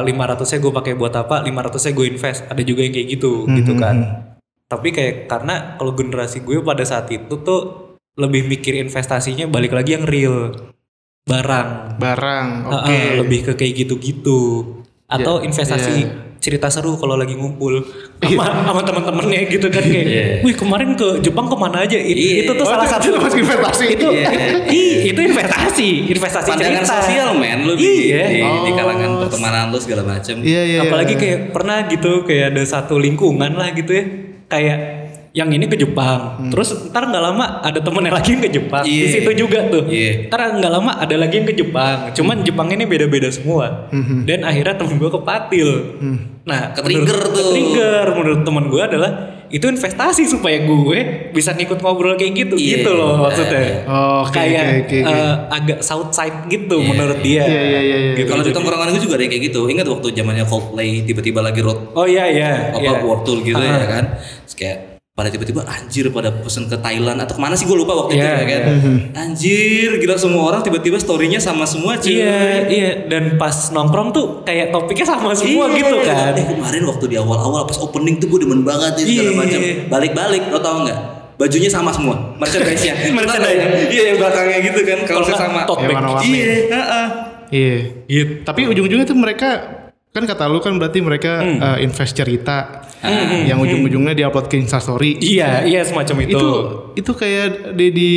[0.05, 3.49] lima ratusnya gue pakai buat apa lima ratusnya gue invest ada juga yang kayak gitu
[3.49, 4.29] gitu kan
[4.69, 7.61] tapi kayak karena kalau generasi gue pada saat itu tuh
[8.21, 10.53] lebih mikir investasinya balik lagi yang real
[11.25, 12.47] barang barang.
[12.69, 12.93] Oke.
[12.93, 14.41] Heeh, lebih ke kayak gitu-gitu
[15.09, 16.28] atau Ya, investasi iya.
[16.38, 17.83] Cerita seru kalau lagi ngumpul
[18.16, 22.35] sama sama teman-temannya gitu kan kayak wih kemarin ke Jepang ke mana aja It- Iya.
[22.42, 23.85] itu tuh Oh, salah itu- satu itu masuk investasi.
[23.90, 24.29] itu Iya.
[24.64, 28.22] Ih, itu investasi investasi Pandangan cerita sosial men lu di, Iya.
[28.24, 28.74] di, di Oh.
[28.74, 30.35] kalangan pertemanan lu segala macam.
[30.38, 30.79] Iya iya.
[30.81, 31.20] apalagi iya.
[31.20, 34.05] kayak pernah gitu kayak ada satu lingkungan lah gitu ya
[34.46, 34.79] kayak
[35.31, 38.93] yang ini ke Jepang terus ntar nggak lama ada temennya lagi yang ke Jepang di
[38.99, 39.07] Iya.
[39.12, 40.27] situ juga tuh Iya.
[40.27, 43.88] ntar nggak lama ada lagi yang ke Jepang cuman Jepang ini beda-beda semua
[44.25, 45.69] dan akhirnya temen gue kepatil
[46.43, 47.45] nah Ke-trigger menurut- tuh.
[47.45, 49.12] ke-trigger menurut temen gue adalah
[49.49, 50.99] itu investasi supaya gue
[51.31, 52.81] bisa ngikut ngobrol kayak gitu Iya.
[52.81, 55.12] gitu loh maksudnya Oh, oke, kayak oke, oke, oke.
[55.14, 58.14] eh, agak south side gitu menurut dia Iya, iya, iya, iya.
[58.14, 58.29] Gitu.
[58.29, 59.61] Kalau di tongkrongan gue juga ada yang kayak gitu.
[59.67, 63.01] Ingat waktu zamannya Coldplay tiba-tiba lagi road oh iya iya apa iya.
[63.01, 64.05] world tour gitu ya kan.
[64.45, 64.79] Terus kayak
[65.18, 68.22] pada tiba-tiba anjir pada pesen ke Thailand atau ke mana sih gue lupa waktu itu
[68.22, 68.74] Iya, ya kan.
[69.18, 72.14] Anjir gila semua orang tiba-tiba storynya sama semua cuy.
[72.14, 72.38] Iya,
[72.70, 72.90] iya.
[73.04, 76.33] Dan pas nongkrong tuh kayak topiknya sama semua Iya, gitu kan.
[76.33, 79.35] Eh, kemarin waktu di awal-awal pas opening tuh gue demen banget nih segala Iya.
[79.35, 79.61] macam.
[79.90, 80.98] Balik-balik lo tau nggak?
[81.35, 82.94] Bajunya sama semua, merchandise-nya.
[83.14, 83.90] Merchandise.
[83.90, 85.62] Iya yang belakangnya gitu kan, kalau sama.
[85.66, 85.94] tote bag.
[85.94, 86.31] warna-warni.
[86.31, 87.07] Iya, heeh.
[87.48, 87.76] Iya.
[88.07, 88.33] Gitu.
[88.42, 89.48] Tapi ujung-ujungnya tuh mereka
[90.18, 91.59] kan kata lu kan berarti mereka Hmm.
[91.61, 92.83] eh, invest cerita
[93.44, 95.14] yang ujung-ujungnya diupload ke Instastory.
[95.16, 96.35] Iya, iya semacam itu.
[96.35, 96.46] itu
[96.96, 98.12] itu kayak Deddy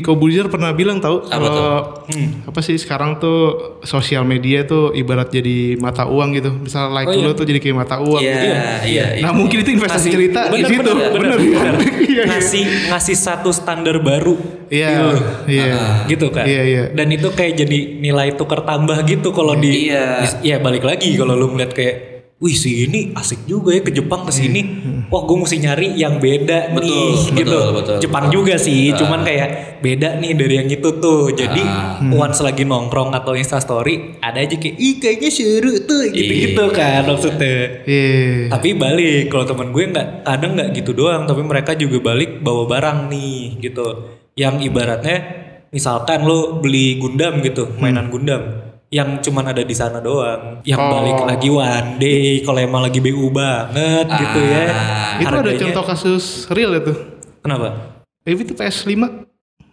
[0.00, 1.70] Kobuzer pernah bilang tahu Apa kalau
[2.04, 2.44] Hmm.
[2.44, 3.40] apa sih sekarang tuh
[3.82, 7.32] sosial media tuh ibarat jadi mata uang gitu misal like Oh, lu iya.
[7.32, 8.46] tuh jadi kayak mata uang Iya, gitu.
[8.46, 9.04] iya, iya.
[9.20, 11.74] nah mungkin itu investasi cerita di bener, situ bener, bener, bener bener.
[12.12, 12.22] Iya, iya.
[12.28, 14.36] ngasih ngasih satu standar baru
[14.68, 15.08] iya gitu.
[15.48, 15.74] iya
[16.06, 16.82] gitu kan Iya, iya.
[16.90, 20.28] dan itu kayak jadi nilai tukar tambah gitu kalau di Iya.
[20.42, 21.96] ya balik lagi kalau lu ngeliat kayak
[22.42, 24.60] wih si ini asik juga ya ke Jepang ke sini.
[25.06, 27.58] Wah gue mesti nyari yang beda Betul, nih betul, gitu.
[27.70, 28.34] betul, Jepang betul.
[28.42, 31.30] juga sih cuman kayak beda nih dari yang itu tuh.
[31.30, 32.02] Jadi Ah.
[32.10, 37.86] once lagi nongkrong atau instastory ada aja kayak ih kayaknya seru tuh gitu-gitu kan maksudnya.
[37.86, 38.50] Iya.
[38.50, 42.66] tapi balik kalau temen gue nggak kadang nggak gitu doang tapi mereka juga balik bawa
[42.66, 43.86] barang nih gitu.
[44.34, 45.16] Yang ibaratnya
[45.70, 50.92] misalkan lo beli Gundam gitu mainan Gundam yang cuman ada di sana doang yang Oh.
[50.92, 54.64] balik lagi one day kalau emang lagi BU banget gitu ya
[55.16, 56.92] itu ada Harganya- contoh kasus real itu
[57.40, 58.94] kenapa Eh, itu PS5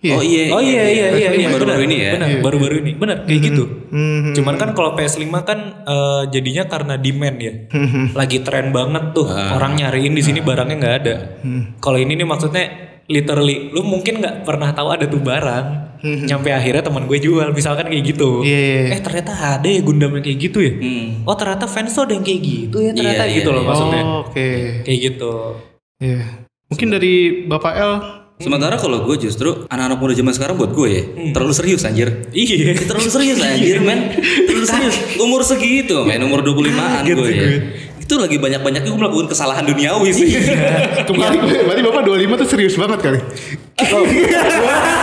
[0.02, 0.48] Oh iya.
[0.50, 2.16] oh iya iya iya, iya Baru-baru ini ya.
[2.16, 4.32] benar Iya, baru-baru ini benar kayak gitu Mhm.
[4.32, 7.54] Cuman kan kalau PS5 kan eh, jadinya karena demand ya.
[8.16, 9.28] Lagi tren banget tuh.
[9.28, 11.16] Orang nyariin di sini barangnya nggak ada.
[11.78, 15.90] Kalau ini nih maksudnya literally lu mungkin nggak pernah tahu ada tuh barang.
[16.00, 18.40] Nyampe akhirnya teman gue jual misalkan kayak gitu.
[18.40, 18.96] Iya, iya, iya.
[18.96, 20.72] Eh ternyata ada ya Gundam yang kayak gitu ya.
[20.80, 21.28] Hmm.
[21.28, 23.68] Oh ternyata fans tuh ada yang kayak gitu ya ternyata Iya, gitu iya, loh iya.
[23.68, 24.04] maksudnya.
[24.08, 24.48] Oh, oke
[24.88, 25.34] Kayak gitu.
[26.00, 26.22] Iya.
[26.70, 27.14] mungkin dari
[27.50, 27.94] Bapak L
[28.40, 31.04] Sementara kalau gue justru anak-anak muda zaman sekarang buat gue ya
[31.36, 32.24] terlalu serius anjir.
[32.32, 32.72] Iya.
[32.88, 34.16] Terlalu serius anjir men.
[34.48, 34.96] Terlalu serius.
[35.20, 37.48] Umur segitu men, umur 25-an Kaget gue ya.
[38.10, 40.34] Itu lagi banyak-banyaknya gue melakukan kesalahan duniawi sih.
[41.14, 43.20] kembali berarti Bapak 25 tuh serius banget kali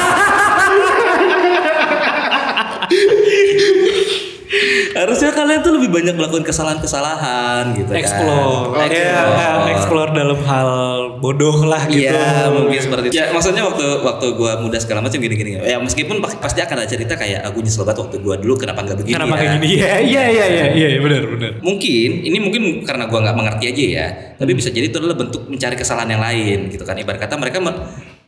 [5.06, 8.02] Harusnya kalian tuh lebih banyak melakukan kesalahan-kesalahan gitu kan.
[8.02, 8.74] Explore.
[8.90, 9.22] Ya,
[9.70, 10.68] explore dalam hal
[11.16, 12.10] bodoh lah gitu.
[12.10, 13.16] Iya mungkin seperti itu.
[13.16, 15.62] Ya maksudnya waktu waktu gue muda segala macam gini-gini.
[15.62, 18.82] Ya meskipun pa- pasti akan ada cerita kayak aku nyesel banget waktu gue dulu kenapa
[18.82, 19.38] nggak begini Kenapa ya.
[19.38, 19.66] kayak gini?
[19.68, 21.52] Iya, iya, iya, iya, iya, benar, benar.
[21.62, 24.06] Mungkin ini mungkin karena gua nggak mengerti aja ya.
[24.34, 26.98] Tapi bisa jadi itu adalah bentuk mencari kesalahan yang lain gitu kan.
[26.98, 27.78] Ibarat kata mereka me-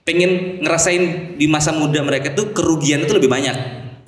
[0.07, 3.57] pengen ngerasain di masa muda mereka tuh kerugian itu lebih banyak.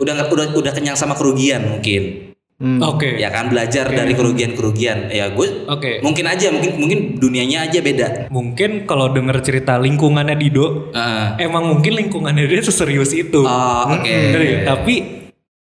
[0.00, 2.29] Udah udah udah kenyang sama kerugian mungkin.
[2.60, 3.16] Oke.
[3.16, 5.08] Ya kan belajar dari kerugian-kerugian.
[5.08, 6.04] Ya gue Oke.
[6.04, 8.08] mungkin aja mungkin mungkin dunianya aja beda.
[8.28, 11.40] Mungkin kalau denger cerita lingkungannya Dido, Heeh.
[11.40, 13.40] emang mungkin lingkungannya dia seserius itu.
[13.40, 14.04] Oh, oke.
[14.04, 14.66] Ngerti nggak?
[14.68, 14.94] Tapi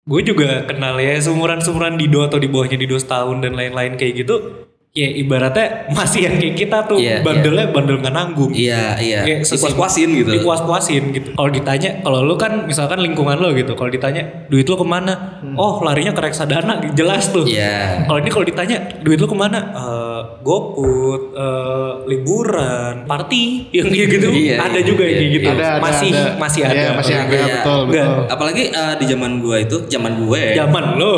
[0.10, 4.68] gue juga kenal ya seumuran-seumuran Dido atau di bawahnya Dido setahun dan lain-lain kayak gitu.
[4.90, 8.50] Ya ibaratnya masih yang kayak kita tuh Iya, bandelnya bandel nggak nanggung.
[8.50, 9.22] Iya, iya.
[9.22, 10.30] Kayak sesi- Dipuas-puasin gitu.
[10.34, 11.30] Dipuas-puasin gitu.
[11.38, 15.46] Kalau ditanya, kalau lu kan misalkan lingkungan lo gitu, kalau ditanya duit lu ke mana?
[15.54, 17.46] Oh larinya ke reksadana, jelas tuh.
[17.46, 17.54] Hmm.
[17.54, 17.78] Iya.
[18.10, 19.60] Kalau ini kalau ditanya duit lu ke mana?
[19.72, 23.44] Eh, goput, eh, liburan, party,
[23.78, 24.28] yang kayak gitu.
[24.34, 25.50] Iya, ada juga yang iya, kayak gitu.
[25.54, 26.24] Ada, ada, masih ada.
[26.36, 26.74] masih ada.
[26.74, 27.46] Iya, masih ada, Iya.
[27.62, 28.18] betul, betul.
[28.26, 30.42] Apalagi eh, di zaman gua itu, zaman gue.
[30.58, 31.14] Zaman lo.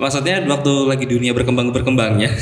[0.00, 2.32] Maksudnya waktu lagi dunia berkembang berkembangnya.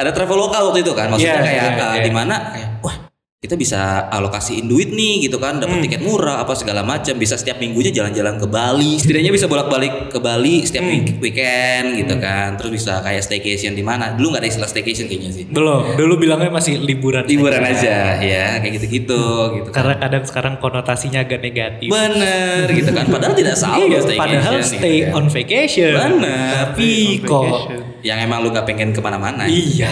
[0.00, 2.02] ada travel lokal waktu itu kan, maksudnya Iya, kayak iya, uh, iya.
[2.02, 3.11] di mana kayak wah
[3.42, 7.58] kita bisa alokasiin duit nih gitu kan, dapat tiket murah apa segala macam, bisa setiap
[7.58, 12.70] minggunya jalan-jalan ke Bali, setidaknya bisa bolak-balik ke Bali setiap week- weekend gitu kan, terus
[12.70, 14.14] bisa kayak staycation di mana.
[14.14, 15.44] Dulu nggak ada istilah staycation kayaknya sih.
[15.50, 17.26] Belum, dulu bilangnya masih liburan.
[17.26, 19.22] Liburan aja ya, kayak gitu-gitu
[19.58, 19.90] gitu kan.
[19.90, 21.90] Karena kadang sekarang konotasinya agak negatif.
[21.90, 25.18] Bener gitu kan, padahal tidak salah Iya, staycation padahal gitu stay kan.
[25.18, 25.92] on vacation.
[25.98, 26.46] Bener.
[26.70, 26.90] Tapi
[27.26, 27.74] kok
[28.06, 29.50] yang emang lu nggak pengen ke mana-mana.
[29.50, 29.90] iya.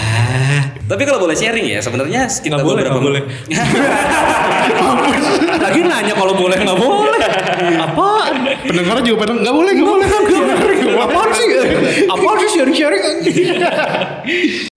[0.86, 3.22] Tapi kalau boleh sharing ya, sebenarnya kita boleh, beberapa boleh.
[5.60, 7.20] Lagi nanya kalau boleh nggak boleh.
[7.80, 8.34] Apaan?
[8.66, 10.06] pendengar juga pada nggak boleh nggak boleh
[11.00, 11.46] Apaan sih?
[12.06, 13.02] Apaan sih sharing-sharing?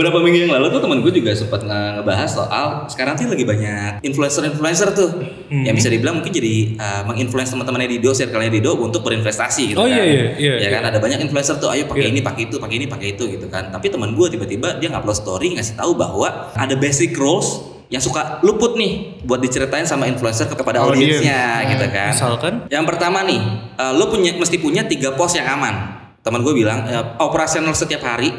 [0.00, 3.44] Beberapa minggu yang lalu tuh teman gue juga sempat nge- ngebahas soal sekarang tuh lagi
[3.44, 5.10] banyak influencer-influencer tuh
[5.46, 5.66] Hmm.
[5.66, 9.84] yang bisa dibilang mungkin jadi uh, menginfluence teman-temannya Dido, circle-nya Dido untuk berinvestasi gitu Oh,
[9.84, 9.92] kan.
[9.92, 12.12] iya, iya, iya, ya kan ada banyak influencer tuh, ayo pakai Iya.
[12.12, 13.68] ini, pakai itu, pakai ini, pakai itu gitu kan.
[13.68, 18.38] Tapi teman gue tiba-tiba dia ngupload story ngasih tahu bahwa ada basic rules yang suka
[18.40, 22.14] luput nih buat diceritain sama influencer kepada audiensnya gitu kan.
[22.14, 22.54] Misalkan?
[22.68, 23.40] Yang pertama nih,
[23.74, 25.74] eh, lo punya mesti punya tiga pos yang aman.
[26.20, 28.30] Teman gue bilang eh, operasional setiap hari,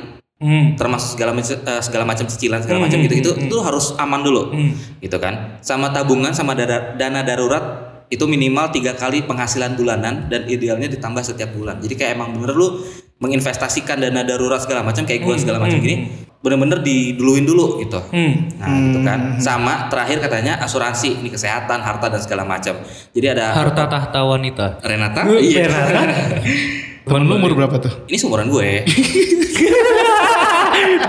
[0.42, 0.74] Hmm.
[0.74, 3.58] termasuk segala macam eh, segala macam cicilan segala Hmm, macam hmm, gitu itu hmm, itu
[3.62, 4.74] harus aman dulu, Hmm.
[4.98, 5.62] gitu kan.
[5.62, 7.64] Sama tabungan sama dana, dana darurat
[8.10, 11.78] itu minimal tiga kali penghasilan bulanan dan idealnya ditambah setiap bulan.
[11.78, 12.82] Jadi kayak emang bener lu
[13.18, 15.98] menginvestasikan dana darurat segala macam kayak gue Hmm, segala macam hmm, gini.
[16.42, 18.02] bener-bener diduluin dulu gitu.
[18.10, 18.50] Hmm.
[18.58, 19.20] Nah, gitu kan.
[19.38, 22.82] Sama terakhir katanya asuransi, ini kesehatan, harta dan segala macam.
[23.14, 24.82] Jadi ada Harta tahta wanita.
[24.82, 25.22] Renata.
[25.38, 25.70] Iya.
[27.02, 27.94] Temen lu umur berapa tuh?
[28.06, 28.70] Ini seumuran gue.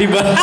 [0.00, 0.40] dibahas.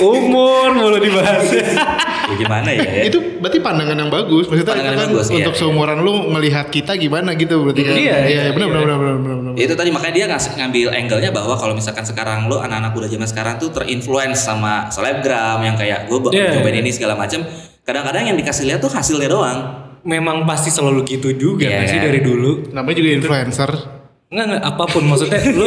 [0.00, 1.44] Umur mulu dibahas.
[2.30, 2.80] ya gimana ya?
[2.80, 3.02] ya?
[3.10, 4.48] Itu berarti pandangan yang bagus.
[4.48, 5.60] Maksudnya Pandangan itu yang kan bagus, iya, untuk iya.
[5.60, 7.96] seumuran lu melihat kita gimana gitu berarti kan.
[7.98, 8.72] Iya, iya, iya, benar iya.
[8.72, 9.52] benar benar benar benar.
[9.60, 13.28] itu tadi makanya dia ngasih ngambil angle-nya bahwa kalau misalkan sekarang lo anak-anak muda zaman
[13.28, 16.54] sekarang tuh terinfluence sama selebgram yang kayak gue bakal Iya.
[16.56, 17.44] cobain ini segala macam.
[17.84, 19.58] Kadang-kadang yang dikasih lihat tuh hasilnya doang.
[20.00, 22.06] Memang pasti selalu gitu juga Iya nggak sih kan?
[22.08, 22.72] dari dulu.
[22.72, 23.99] Namanya juga influencer.
[24.30, 25.66] Enggak enggak apa pun maksudnya lu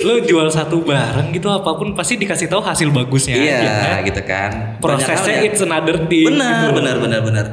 [0.00, 4.00] lu jual satu barang gitu apa pun pasti dikasih tahu hasil bagusnya iya, aja, kan?
[4.08, 4.50] gitu kan.
[4.80, 5.46] Prosesnya ya.
[5.52, 6.32] it's another thing.
[6.32, 6.80] benar, gitu.
[6.80, 7.46] benar, benar, benar.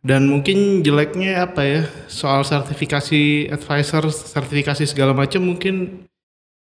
[0.00, 6.08] Dan mungkin jeleknya apa ya soal sertifikasi advisor, sertifikasi segala macam mungkin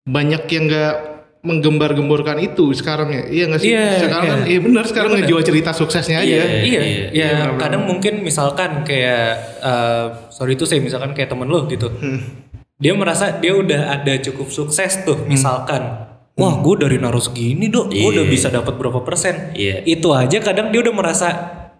[0.05, 0.95] banyak yang nggak
[1.41, 3.23] menggembar-gemborkan itu sekarang ya.
[3.25, 3.69] Iya nggak sih?
[3.73, 4.33] Iya, sekarang iya.
[4.33, 6.29] kan iya benar sekarang ngejual cerita suksesnya aja.
[6.29, 7.61] Iya, Iya, iya, ya benar-benar.
[7.61, 9.25] kadang mungkin misalkan kayak
[9.65, 11.89] eh, sorry itu saya misalkan kayak temen lo gitu.
[11.89, 12.44] Hmm.
[12.75, 16.11] Dia merasa dia udah ada cukup sukses tuh misalkan.
[16.35, 18.33] Wah, gue dari naruh segini dok, gue udah Iya.
[18.35, 19.55] bisa dapat berapa persen.
[19.55, 19.87] Iya.
[19.87, 21.27] Itu aja kadang dia udah merasa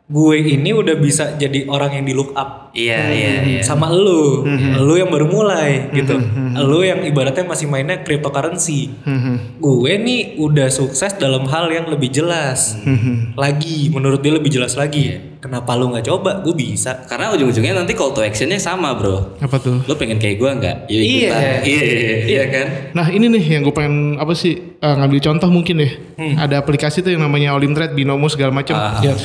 [0.05, 3.61] gue ini udah bisa jadi orang yang di look up Iya, iya, iya.
[3.63, 4.83] sama lu, Hmm.
[4.83, 6.19] lu yang baru mulai gitu,
[6.59, 8.91] lu yang ibaratnya masih mainnya cryptocurrency.
[9.01, 9.39] Hmm.
[9.57, 13.31] Gue nih udah sukses dalam hal yang lebih jelas Hmm.
[13.33, 15.39] lagi, menurut dia lebih jelas lagi.
[15.39, 16.43] Kenapa lu nggak coba?
[16.43, 17.07] Gue bisa.
[17.07, 19.39] Karena ujung-ujungnya nanti call to actionnya sama bro.
[19.39, 19.79] Apa tuh?
[19.87, 20.75] Lo pengen kayak gue nggak?
[20.85, 21.15] Yuk Iya.
[21.15, 21.41] ikutan.
[21.63, 21.81] Iya,
[22.27, 22.67] iya kan?
[22.91, 25.91] Nah ini nih yang gue pengen apa sih eh, ngambil contoh mungkin deh.
[26.35, 28.75] Ada aplikasi tuh yang namanya All in Trade, Binomo segala macam.
[28.75, 28.99] Ah.
[28.99, 29.15] Ya.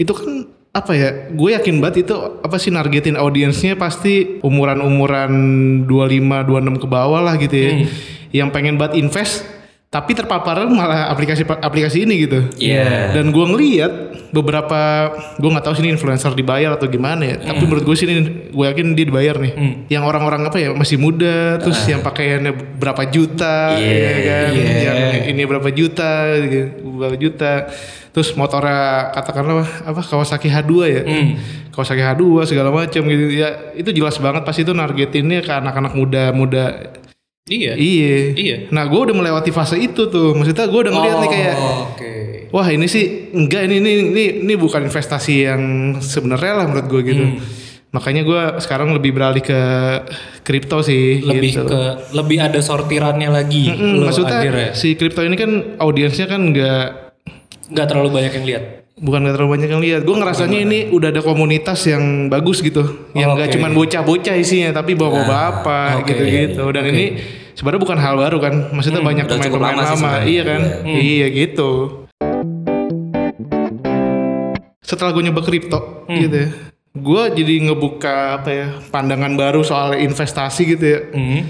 [0.00, 1.28] Itu kan apa ya?
[1.36, 5.32] Gue yakin banget itu apa sih nargetin audiensnya pasti umuran-umuran
[5.84, 7.72] 25 26 ke bawah lah gitu ya.
[8.32, 9.44] Yang pengen banget invest
[9.90, 12.46] tapi terpapar malah aplikasi aplikasi ini gitu.
[12.62, 13.10] Iya.
[13.10, 13.92] Dan gue ngeliat
[14.30, 17.36] beberapa, gue nggak tahu sih ini influencer dibayar atau gimana ya.
[17.42, 19.52] Tapi menurut gue sih ini, gue yakin dia dibayar nih.
[19.90, 24.46] Yang orang-orang apa ya masih muda, terus yang pakaiannya berapa juta, Iya, ya kan?
[24.54, 24.92] iya.
[24.94, 27.52] Yang ini berapa juta, gitu, berapa juta.
[28.14, 31.02] Terus motornya katakanlah apa Kawasaki H2 ya,
[31.74, 33.24] Kawasaki H2 segala macam gitu.
[33.34, 36.94] Ya itu jelas banget pasti itu nargetinnya ke anak-anak muda-muda.
[37.50, 37.74] Iya.
[37.74, 38.14] Iya.
[38.38, 38.56] Iya.
[38.70, 40.38] Nah gue udah melewati fase itu tuh.
[40.38, 41.54] Maksudnya gue udah ngeliat nih kayak
[41.90, 42.12] Oke.
[42.54, 45.62] Wah ini sih enggak ini ini ini, ini bukan investasi yang
[45.98, 47.24] sebenarnya lah menurut gue gitu.
[47.26, 47.38] Hmm.
[47.90, 49.60] Makanya gue sekarang lebih beralih ke
[50.46, 51.26] kripto sih.
[51.26, 51.66] Lebih gitu.
[51.66, 53.66] ke lebih ada sortirannya lagi.
[53.66, 54.70] Mm, lu maksudnya akhirnya.
[54.78, 57.14] si kripto ini kan audiensnya kan enggak
[57.70, 58.64] nggak terlalu banyak yang lihat.
[59.00, 60.00] bukan nggak terlalu banyak yang lihat.
[60.04, 63.54] Gue ngerasanya ini udah ada komunitas yang bagus gitu, yang enggak Oke.
[63.56, 66.08] cuman bocah-bocah isinya, tapi bapak-bapak oke.
[66.12, 66.64] gitu-gitu.
[66.68, 67.06] Dan ini
[67.54, 68.54] sebenarnya bukan hal baru kan.
[68.74, 70.60] Maksudnya banyak udah cukup pemain-pemain lama sih lama, iya kan?
[70.86, 71.70] Iya gitu.
[74.82, 76.48] Setelah gue nyoba kripto gitu ya,
[76.98, 81.00] gue jadi ngebuka apa ya pandangan baru soal investasi gitu ya.
[81.14, 81.42] Hmm.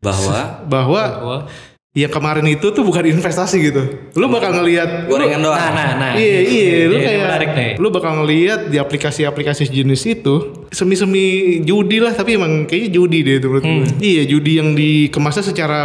[0.00, 1.42] Bahwa Bahwa Wah.
[1.90, 3.82] Yang kemarin itu tuh bukan investasi gitu.
[4.14, 5.58] Lu bakal ngelihat gorengan doang.
[5.58, 6.12] Nah, nah, nah.
[6.14, 7.70] Iya iya lu Ini kayak menarik nih.
[7.76, 10.34] lu bakal ngelihat di aplikasi-aplikasi jenis itu
[10.70, 11.26] semi-semi
[11.60, 13.82] judi lah tapi emang kayaknya judi deh itu menurut Hmm.
[13.82, 13.86] gue.
[13.98, 15.78] Iya judi yang dikemasnya secara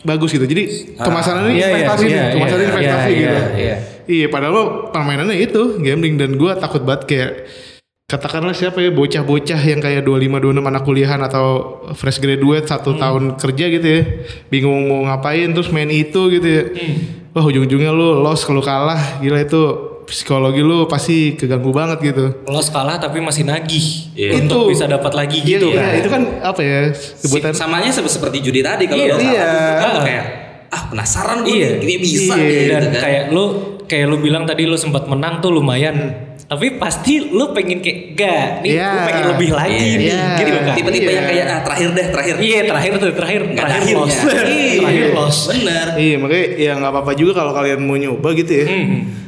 [0.00, 0.44] bagus gitu.
[0.44, 0.62] Jadi
[0.98, 3.32] kemasannya ini Iya, iya, investasi nih, iya, kemasannya iya, investasi iya, gitu.
[3.32, 3.76] iya, iya.
[4.06, 7.30] Iya padahal lo permainannya itu gambling dan gua takut banget kayak
[8.10, 11.46] katakanlah siapa ya bocah-bocah yang kayak 25 26 anak kuliahan atau
[11.92, 14.02] fresh graduate satu tahun kerja gitu ya
[14.48, 16.62] bingung mau ngapain terus main itu gitu ya
[17.30, 19.62] wah ujung-ujungnya lu loss kalau kalah gila itu
[20.02, 24.42] psikologi lu pasti keganggu banget gitu Lo kalah tapi masih nagih Iya.
[24.42, 24.70] untuk Itu.
[24.74, 25.92] bisa dapat lagi Iya, gitu iya, kan.
[25.94, 29.22] itu kan apa ya Si- sebutan samanya se- seperti judi tadi kalau Iya, iya.
[29.70, 30.24] gitu kan kayak
[30.66, 31.70] ah penasaran gue Iya.
[31.78, 32.42] ini bisa Iya.
[32.42, 33.00] gitu Dan kan.
[33.00, 33.44] kayak lu
[33.90, 36.30] kayak lu bilang tadi lu sempat menang tuh lumayan.
[36.40, 38.90] Tapi pasti lu pengen kayak gak nih Iya.
[38.90, 39.94] lu pengen lebih lagi Iya.
[39.94, 40.22] nih Iya.
[40.34, 40.74] gitu kan.
[40.74, 41.14] tipe-tipe Iya.
[41.14, 44.14] yang kayak ah terakhir deh terakhir Iya terakhir tuh terakhir ada terakhir akhirnya loss.
[44.16, 44.78] Iya.
[44.80, 45.38] terakhir loss.
[45.46, 48.66] bener Iya makanya ya nggak apa-apa juga kalau kalian mau nyoba gitu ya.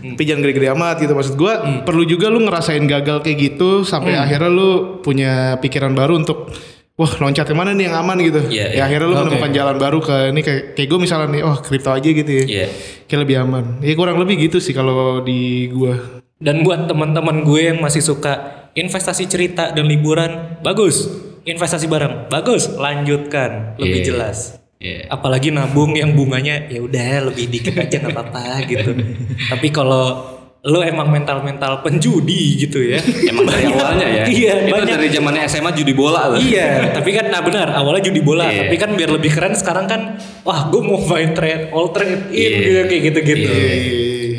[0.02, 1.54] Tapi jangan gede-gede amat gitu maksud gua.
[1.82, 6.50] Perlu juga lu ngerasain gagal kayak gitu sampai akhirnya lu punya pikiran baru untuk
[6.96, 8.40] wah loncat ke mana nih yang aman gitu.
[8.52, 8.80] Iya, ya iya.
[8.84, 9.22] akhirnya lu Oke.
[9.26, 12.44] menemukan jalan baru ke ini kayak kayak gue misalnya nih oh kripto aja gitu ya.
[12.44, 12.66] Iya.
[13.08, 13.64] Kayak lebih aman.
[13.80, 15.96] Ya kurang lebih gitu sih kalau di gua.
[16.42, 21.06] Dan buat teman-teman gue yang masih suka investasi cerita dan liburan, bagus.
[21.46, 22.66] Investasi bareng, bagus.
[22.66, 24.06] Lanjutkan, lebih Iya.
[24.10, 24.38] jelas.
[24.82, 25.06] Iya.
[25.06, 28.90] Apalagi nabung yang bunganya ya udah lebih dikit aja nggak apa-apa gitu.
[29.54, 33.02] Tapi kalau lo emang mental-mental penjudi gitu ya.
[33.30, 34.24] Emang dari awalnya ya.
[34.24, 34.94] Iya, Itu banyak.
[34.94, 36.38] dari zamannya SMA judi bola tuh.
[36.38, 38.62] iya, tapi kan nah benar awalnya judi bola, Iya.
[38.62, 40.00] tapi kan biar lebih keren sekarang kan
[40.40, 42.58] wah gue mau main trade all trade in Iya.
[42.60, 43.50] gitu kayak gitu-gitu.
[43.50, 43.74] Iya.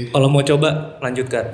[0.10, 1.46] Kalau mau coba lanjutkan.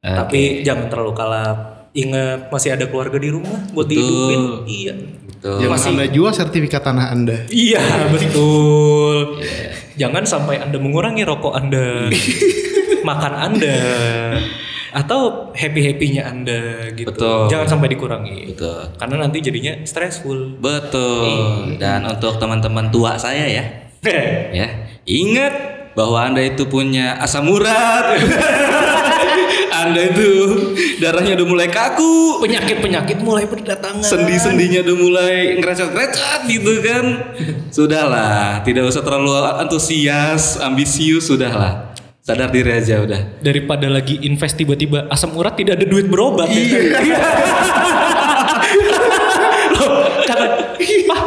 [0.00, 0.08] Oke.
[0.08, 1.58] Tapi jangan terlalu kalap.
[1.92, 4.00] Ingat masih ada keluarga di rumah buat Betul.
[4.00, 4.40] dihidupin.
[4.64, 4.94] Iya.
[5.26, 5.56] Betul.
[5.60, 7.36] Jangan Masih- anda jual sertifikat tanah anda.
[7.48, 9.44] Iya, betul.
[9.96, 12.08] Jangan sampai Anda mengurangi rokok Anda.
[13.06, 13.78] makan Anda
[15.00, 17.12] atau happy-happynya Anda gitu.
[17.12, 17.52] Betul.
[17.52, 18.56] Jangan sampai dikurangi.
[18.56, 18.80] Betul.
[18.96, 20.56] Karena nanti jadinya stressful.
[20.56, 21.76] Betul.
[21.76, 23.64] Dan untuk teman-teman tua saya ya,
[24.58, 24.68] ya
[25.04, 28.16] ingat bahwa anda itu punya asam urat.
[29.84, 30.28] anda itu
[30.96, 32.40] darahnya udah mulai kaku.
[32.40, 34.04] Penyakit-penyakit mulai berdatangan.
[34.04, 37.04] Sendi-sendinya udah mulai ngerecot-recot gitu kan.
[37.68, 41.85] Sudahlah, tidak usah terlalu antusias, ambisius, sudahlah.
[42.26, 43.38] Sadar diri aja udah.
[43.38, 46.50] Daripada lagi invest tiba-tiba asam urat tidak ada duit berobat.
[46.50, 46.98] Iya.
[46.98, 46.98] Ya.
[49.78, 50.74] Loh, kata,
[51.06, 51.20] Pak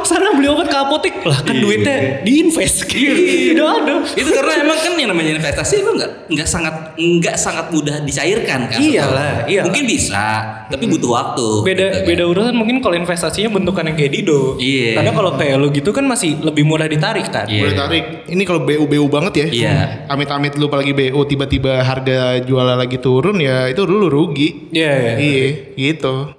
[0.50, 1.14] sana beli obat ke apotek.
[1.22, 1.62] Lah kan Iya.
[1.62, 2.78] duitnya diinvest.
[2.90, 3.62] Gitu.
[3.62, 4.02] Aduh.
[4.18, 8.70] itu karena emang kan yang namanya investasi itu nggak nggak sangat nggak sangat mudah dicairkan
[8.70, 9.62] kan Iyalah, iya.
[9.64, 10.26] mungkin bisa
[10.70, 12.08] tapi butuh waktu beda gitu kan.
[12.08, 14.56] beda urusan mungkin kalau investasinya bentukan yang kayak Dido.
[14.58, 15.00] Iya.
[15.00, 17.46] Karena kalau kayak lo gitu kan masih lebih mudah ditarik kan.
[17.46, 17.62] Iya.
[17.62, 18.04] Boleh tarik.
[18.30, 19.48] Ini kalau BU BU banget ya.
[19.50, 19.76] Iya.
[20.10, 24.70] Amit-amit lu apalagi BU tiba-tiba harga jualnya lagi turun ya itu dulu rugi.
[24.74, 24.94] Iya.
[24.98, 25.14] iya.
[25.20, 26.39] Iya, gitu.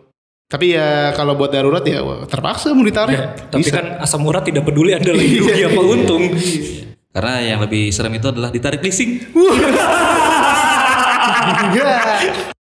[0.50, 3.14] Tapi ya kalau buat darurat ya terpaksa mau ditarik.
[3.14, 3.78] Ya, tapi Bisa.
[3.78, 6.26] kan asam urat tidak peduli Anda lagi rugi apa untung.
[7.10, 9.30] karena yang lebih serem itu adalah ditarik leasing.